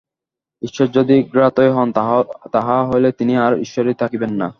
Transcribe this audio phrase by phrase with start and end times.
[0.61, 1.89] ঈশ্বর যদি জ্ঞাতই হন,
[2.51, 4.47] তাহা হইলে তিনি আর ঈশ্বরই থাকিবেন না।